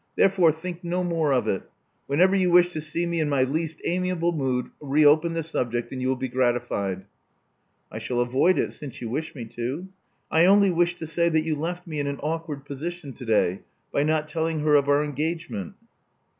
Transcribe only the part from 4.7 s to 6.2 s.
re open the subject, and you will